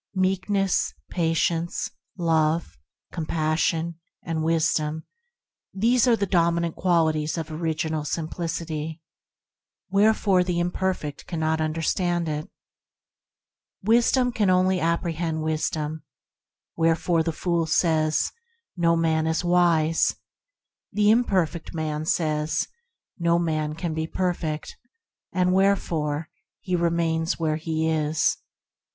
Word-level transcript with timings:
Meekness, 0.15 0.95
Patience, 1.11 1.91
Love, 2.17 2.75
Compassion, 3.11 3.99
and 4.25 4.43
Wisdom— 4.43 5.03
these 5.83 6.07
are 6.07 6.15
the 6.15 6.25
dominant 6.25 6.75
qual 6.75 7.05
ities 7.13 7.37
of 7.37 7.51
Original 7.51 8.03
Simplicity; 8.03 8.99
wherefore 9.91 10.43
the 10.43 10.59
imperfect 10.59 11.27
cannot 11.27 11.61
understand 11.61 12.27
it. 12.27 12.49
Wisdom 13.83 14.33
only 14.39 14.77
can 14.77 14.83
apprehend 14.87 15.43
Wisdom, 15.43 16.01
wherefore 16.75 17.21
the 17.21 17.31
fool 17.31 17.67
says, 17.67 18.31
"No 18.75 18.95
man 18.95 19.27
is 19.27 19.43
wise." 19.45 20.15
The 20.91 21.11
imperfect 21.11 21.75
man 21.75 22.05
says, 22.05 22.67
"No 23.19 23.37
man 23.37 23.75
can 23.75 23.93
be 23.93 24.07
perfect," 24.07 24.77
and 25.31 25.53
wherefore 25.53 26.31
he 26.59 26.75
remains 26.75 27.37
where 27.37 27.57
he 27.57 27.87
is. 27.87 28.37